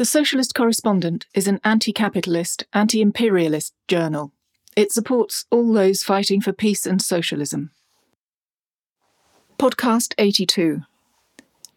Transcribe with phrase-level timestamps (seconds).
[0.00, 4.32] The Socialist Correspondent is an anti capitalist, anti imperialist journal.
[4.74, 7.70] It supports all those fighting for peace and socialism.
[9.58, 10.80] Podcast 82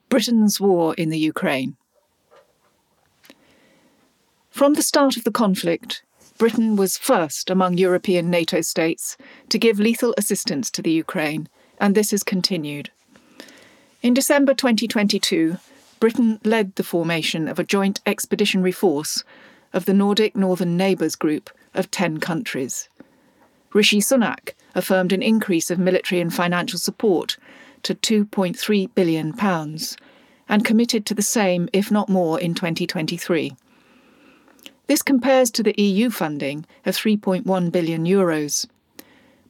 [0.08, 1.76] Britain's War in the Ukraine.
[4.50, 6.04] From the start of the conflict,
[6.38, 9.18] Britain was first among European NATO states
[9.50, 12.90] to give lethal assistance to the Ukraine, and this has continued.
[14.02, 15.58] In December 2022,
[16.04, 19.24] Britain led the formation of a joint expeditionary force
[19.72, 22.90] of the Nordic Northern Neighbours group of 10 countries.
[23.74, 27.38] Rishi Sunak affirmed an increase of military and financial support
[27.84, 29.34] to £2.3 billion
[30.50, 33.56] and committed to the same, if not more, in 2023.
[34.88, 38.68] This compares to the EU funding of 3.1 billion euros.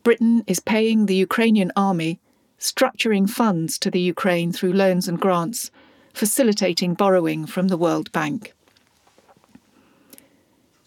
[0.04, 2.20] Britain is paying the Ukrainian army,
[2.60, 5.72] structuring funds to the Ukraine through loans and grants,
[6.14, 8.54] facilitating borrowing from the World Bank.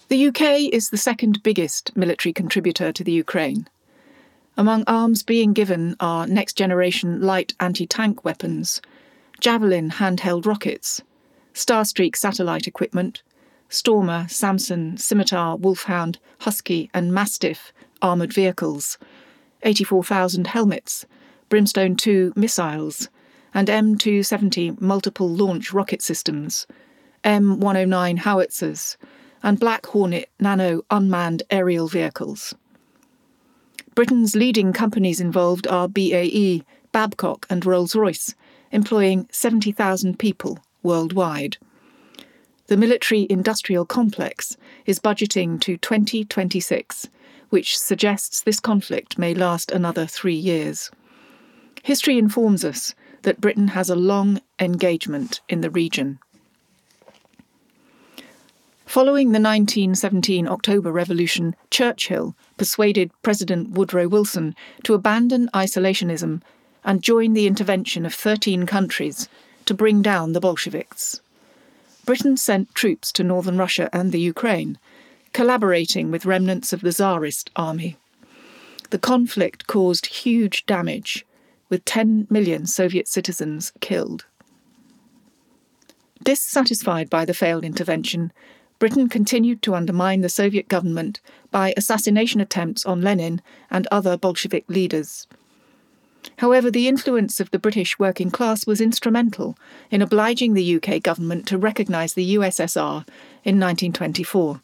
[0.09, 3.69] The UK is the second biggest military contributor to the Ukraine.
[4.57, 8.81] Among arms being given are next generation light anti tank weapons,
[9.41, 11.03] Javelin handheld rockets,
[11.53, 13.23] Starstreak satellite equipment,
[13.69, 18.99] Stormer, Samson, Scimitar, Wolfhound, Husky, and Mastiff armoured vehicles,
[19.63, 21.05] 84,000 helmets,
[21.49, 23.09] Brimstone 2 missiles,
[23.57, 26.67] and M270 multiple launch rocket systems,
[27.25, 28.99] M109 howitzers,
[29.43, 32.55] and Black Hornet nano unmanned aerial vehicles.
[33.95, 38.35] Britain's leading companies involved are BAE, Babcock, and Rolls Royce,
[38.73, 41.57] employing 70,000 people worldwide.
[42.67, 47.09] The military industrial complex is budgeting to 2026,
[47.49, 50.91] which suggests this conflict may last another three years.
[51.83, 52.95] History informs us
[53.27, 56.21] that Britain has a long engagement in the region.
[58.87, 64.55] Following the 1917 October Revolution, Churchill persuaded President Woodrow Wilson
[64.85, 66.41] to abandon isolationism
[66.85, 69.29] and join the intervention of 13 countries
[69.65, 71.21] to bring down the Bolsheviks.
[72.05, 74.79] Britain sent troops to northern Russia and the Ukraine,
[75.33, 77.97] collaborating with remnants of the Tsarist army.
[78.91, 81.27] The conflict caused huge damage,
[81.69, 84.27] with 10 million Soviet citizens killed.
[86.23, 88.33] Dissatisfied by the failed intervention,
[88.79, 93.41] Britain continued to undermine the Soviet government by assassination attempts on Lenin
[93.71, 95.27] and other Bolshevik leaders.
[96.39, 99.57] However, the influence of the British working class was instrumental
[99.91, 103.07] in obliging the UK government to recognise the USSR
[103.45, 104.61] in 1924.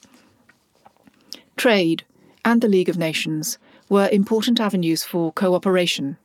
[1.56, 2.04] Trade
[2.44, 3.58] and the League of Nations
[3.88, 6.16] were important avenues for cooperation.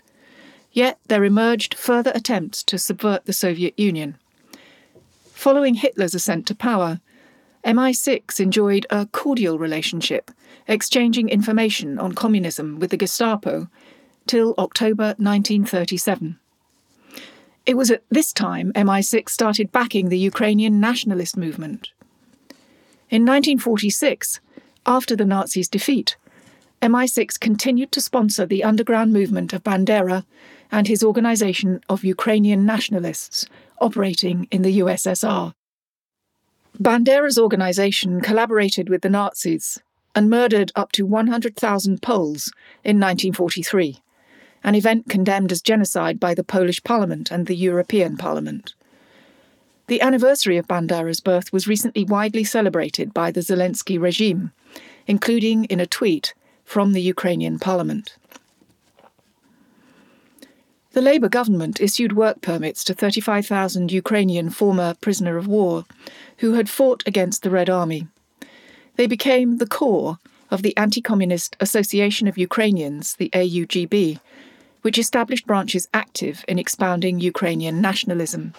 [0.77, 4.15] Yet there emerged further attempts to subvert the Soviet Union.
[5.31, 6.99] Following Hitler's ascent to power,
[7.65, 10.29] MI6 enjoyed a cordial relationship,
[10.67, 13.69] exchanging information on communism with the Gestapo
[14.27, 16.37] till October 1937.
[17.65, 21.89] It was at this time MI6 started backing the Ukrainian nationalist movement.
[23.09, 24.41] In 1946,
[24.85, 26.17] after the Nazis' defeat,
[26.81, 30.25] MI6 continued to sponsor the underground movement of Bandera
[30.71, 33.45] and his organization of Ukrainian nationalists
[33.79, 35.53] operating in the USSR.
[36.81, 39.79] Bandera's organization collaborated with the Nazis
[40.13, 42.51] and murdered up to 100,000 Poles
[42.83, 44.01] in 1943
[44.63, 48.73] an event condemned as genocide by the Polish Parliament and the European Parliament.
[49.87, 54.51] The anniversary of Bandera's birth was recently widely celebrated by the Zelensky regime,
[55.05, 56.33] including in a tweet
[56.67, 58.17] from the Ukrainian Parliament.
[60.91, 65.85] The Labour government issued work permits to 35,000 Ukrainian former prisoner of war
[66.39, 68.07] who had fought against the Red Army.
[68.97, 70.19] They became the core
[70.51, 74.19] of the Anti Communist Association of Ukrainians, the AUGB,
[74.81, 78.53] which established branches active in expounding Ukrainian nationalism.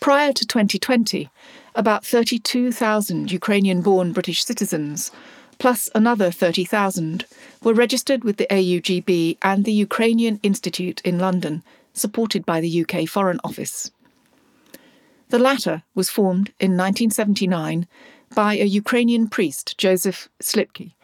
[0.00, 1.30] Prior to 2020,
[1.76, 5.12] about 32,000 Ukrainian born British citizens,
[5.58, 7.24] plus another 30,000,
[7.62, 11.62] were registered with the AUGB and the Ukrainian Institute in London,
[11.92, 13.90] supported by the UK Foreign Office.
[15.28, 17.86] The latter was formed in 1979
[18.34, 20.94] by a Ukrainian priest, Joseph Slipky,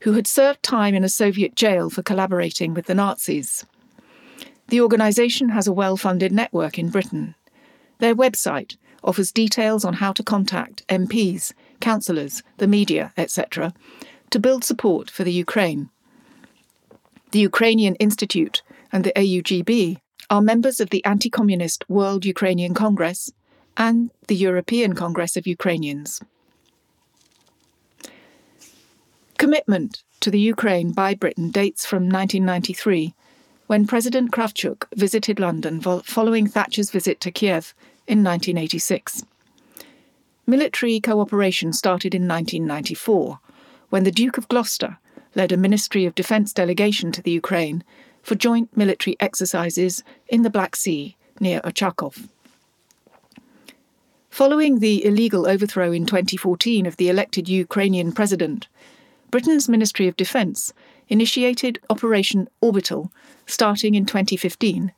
[0.00, 3.66] who had served time in a Soviet jail for collaborating with the Nazis.
[4.68, 7.34] The organisation has a well funded network in Britain.
[7.98, 11.52] Their website offers details on how to contact MPs,
[11.86, 13.72] councillors, the media, etc.,
[14.30, 15.88] to build support for the Ukraine.
[17.30, 18.56] The Ukrainian Institute
[18.92, 19.98] and the AUGB
[20.28, 23.20] are members of the Anti Communist World Ukrainian Congress,
[23.76, 26.20] and the European Congress of Ukrainians.
[29.38, 33.14] Commitment to the Ukraine by Britain dates from 1993,
[33.68, 35.74] when President Kravchuk visited London
[36.14, 37.64] following Thatcher's visit to Kiev
[38.08, 39.22] in 1986.
[40.48, 43.40] Military cooperation started in 1994,
[43.90, 44.96] when the Duke of Gloucester
[45.34, 47.82] led a Ministry of Defence delegation to the Ukraine
[48.22, 52.28] for joint military exercises in the Black Sea near Ochakov.
[54.30, 58.68] Following the illegal overthrow in 2014 of the elected Ukrainian president,
[59.32, 60.72] Britain's Ministry of Defence
[61.08, 63.10] initiated Operation Orbital
[63.46, 64.92] starting in 2015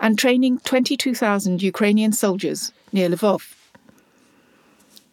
[0.00, 3.57] and training 22,000 Ukrainian soldiers near Lvov.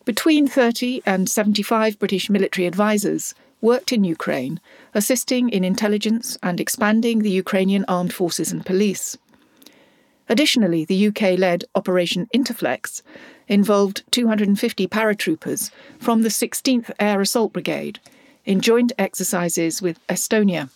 [0.06, 4.62] Between 30 and 75 British military advisers worked in Ukraine,
[4.94, 9.18] assisting in intelligence and expanding the Ukrainian armed forces and police.
[10.30, 13.02] Additionally, the UK led Operation Interflex
[13.48, 18.00] involved 250 paratroopers from the 16th Air Assault Brigade
[18.46, 20.70] in joint exercises with Estonia.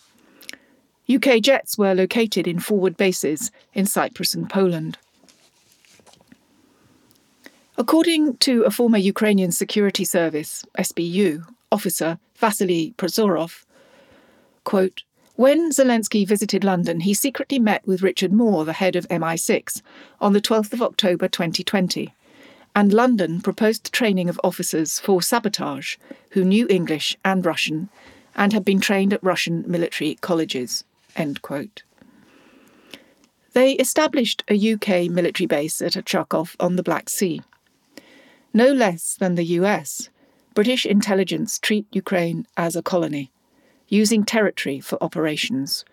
[1.08, 4.98] UK jets were located in forward bases in Cyprus and Poland.
[7.80, 13.64] According to a former Ukrainian Security Service, SBU, officer Vasily Prozorov,
[14.64, 15.02] quote,
[15.36, 19.80] when Zelensky visited London, he secretly met with Richard Moore, the head of MI6,
[20.20, 22.12] on the 12th of October 2020
[22.76, 25.96] and London proposed the training of officers for sabotage
[26.32, 27.88] who knew English and Russian
[28.36, 30.84] and had been trained at Russian military colleges.
[33.54, 37.40] They established a UK military base at Ochakov on the Black Sea.
[38.52, 40.08] No less than the US,
[40.54, 43.30] British intelligence treat Ukraine as a colony,
[43.88, 45.84] using territory for operations.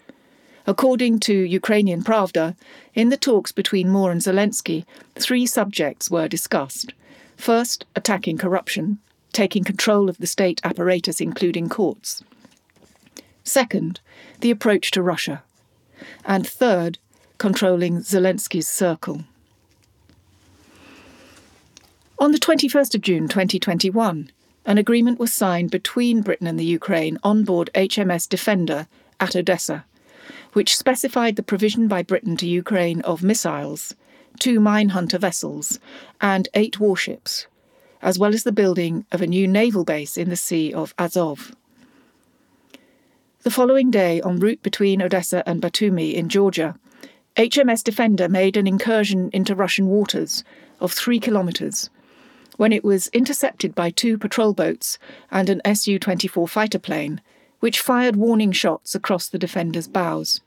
[0.65, 2.55] According to Ukrainian Pravda,
[2.95, 6.93] in the talks between Moore and Zelensky, three subjects were discussed.
[7.37, 8.97] First, attacking corruption,
[9.33, 12.23] taking control of the state apparatus, including courts.
[13.43, 13.99] Second,
[14.41, 15.43] the approach to Russia.
[16.25, 16.97] And third,
[17.37, 19.25] controlling Zelensky's circle.
[22.19, 24.31] On the 21st of June 2021,
[24.65, 28.87] an agreement was signed between Britain and the Ukraine on board HMS Defender
[29.19, 29.85] at Odessa
[30.53, 33.93] which specified the provision by Britain to Ukraine of missiles,
[34.39, 35.79] two mine hunter vessels,
[36.19, 37.45] and eight warships,
[38.01, 41.55] as well as the building of a new naval base in the Sea of Azov.
[43.43, 46.75] The following day, en route between Odessa and Batumi in Georgia,
[47.35, 50.43] HMS Defender made an incursion into Russian waters
[50.79, 51.89] of three kilometres
[52.57, 54.99] when it was intercepted by two patrol boats
[55.31, 57.21] and an Su 24 fighter plane,
[57.59, 60.41] which fired warning shots across the Defender's bows.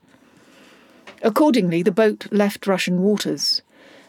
[1.23, 3.63] Accordingly, the boat left Russian waters.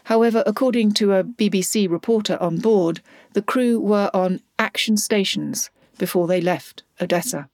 [0.04, 3.00] However, according to a BBC reporter on board,
[3.34, 7.48] the crew were on action stations before they left Odessa.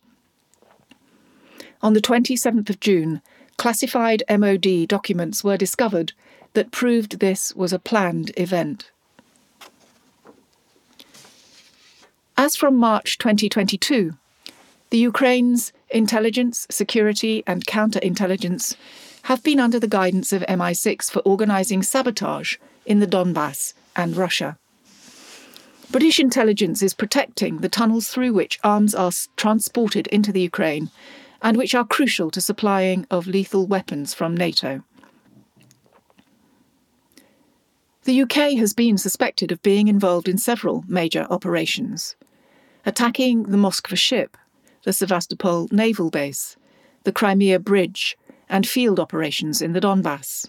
[1.82, 3.20] On the 27th of June,
[3.56, 6.12] classified MOD documents were discovered
[6.54, 8.90] that proved this was a planned event.
[12.40, 14.12] As from March 2022,
[14.90, 18.76] the Ukraine's intelligence, security, and counterintelligence
[19.22, 22.54] have been under the guidance of MI6 for organising sabotage
[22.86, 24.56] in the Donbass and Russia.
[25.90, 30.92] British intelligence is protecting the tunnels through which arms are transported into the Ukraine
[31.42, 34.84] and which are crucial to supplying of lethal weapons from NATO.
[38.04, 42.14] The UK has been suspected of being involved in several major operations
[42.88, 44.38] attacking the Moskva ship,
[44.84, 46.56] the Sevastopol naval base,
[47.04, 48.16] the Crimea Bridge,
[48.48, 50.48] and field operations in the Donbass.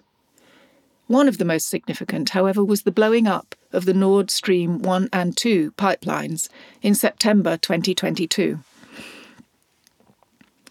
[1.07, 5.09] One of the most significant, however, was the blowing up of the Nord Stream 1
[5.11, 6.47] and 2 pipelines
[6.81, 8.59] in September 2022.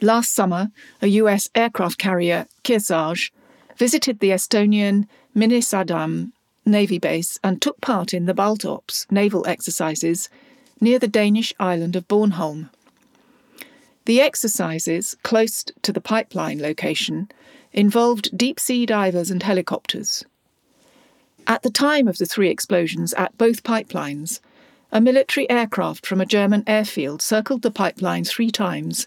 [0.00, 0.70] Last summer,
[1.02, 3.30] a US aircraft carrier, Kearsarge,
[3.76, 5.06] visited the Estonian
[5.37, 6.32] Miinisadam
[6.64, 10.30] Navy base and took part in the Baltops naval exercises
[10.80, 12.70] near the Danish island of Bornholm.
[14.04, 17.30] The exercises, close to the pipeline location,
[17.73, 20.25] involved deep sea divers and helicopters.
[21.47, 24.40] At the time of the three explosions at both pipelines,
[24.90, 29.06] a military aircraft from a German airfield circled the pipeline three times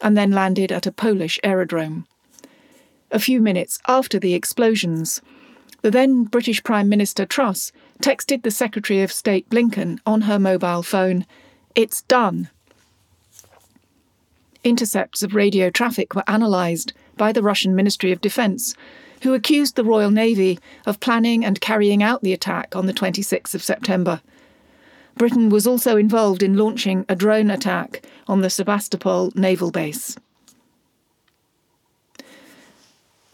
[0.00, 2.06] and then landed at a Polish aerodrome.
[3.10, 5.20] A few minutes after the explosions,
[5.86, 7.70] the then British Prime Minister Truss
[8.02, 11.24] texted the Secretary of State Blinken on her mobile phone,
[11.76, 12.50] It's done
[14.64, 18.74] intercepts of radio traffic were analysed by the Russian Ministry of Defence,
[19.22, 23.54] who accused the Royal Navy of planning and carrying out the attack on the 26th
[23.54, 24.20] of September.
[25.14, 30.16] Britain was also involved in launching a drone attack on the Sebastopol naval base.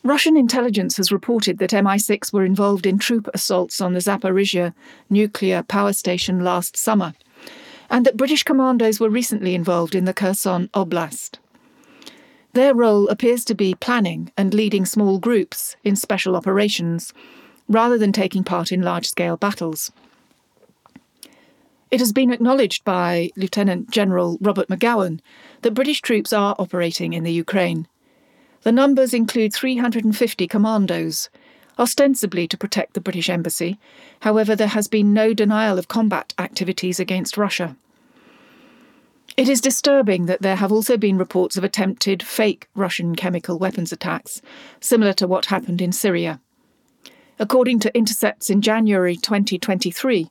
[0.04, 4.74] Russian intelligence has reported that MI6 were involved in troop assaults on the Zaporizhia
[5.08, 7.14] nuclear power station last summer,
[7.88, 11.38] and that British commandos were recently involved in the Kherson Oblast.
[12.52, 17.14] Their role appears to be planning and leading small groups in special operations,
[17.68, 19.92] rather than taking part in large scale battles.
[21.92, 25.20] It has been acknowledged by Lieutenant General Robert Magowan
[25.60, 27.86] that British troops are operating in the Ukraine.
[28.62, 31.28] The numbers include 350 commandos,
[31.78, 33.78] ostensibly to protect the British Embassy.
[34.20, 37.76] However, there has been no denial of combat activities against Russia.
[39.36, 43.90] It is disturbing that there have also been reports of attempted fake Russian chemical weapons
[43.90, 44.42] attacks,
[44.78, 46.38] similar to what happened in Syria.
[47.38, 50.30] According to intercepts in January 2023,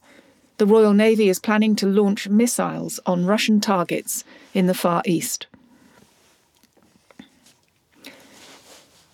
[0.58, 4.24] the Royal Navy is planning to launch missiles on Russian targets
[4.54, 5.48] in the Far East.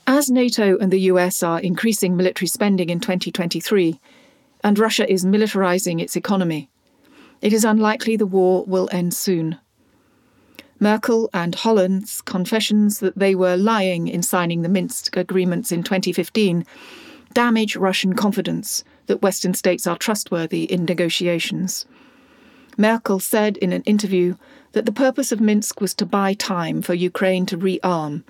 [0.10, 4.00] As NATO and the US are increasing military spending in 2023,
[4.64, 6.70] and Russia is militarizing its economy,
[7.42, 9.60] it is unlikely the war will end soon.
[10.80, 16.66] Merkel and Hollande's confessions that they were lying in signing the Minsk agreements in 2015
[17.34, 21.86] damage Russian confidence that Western states are trustworthy in negotiations.
[22.78, 24.36] Merkel said in an interview
[24.74, 28.24] that the purpose of Minsk was to buy time for Ukraine to rearm,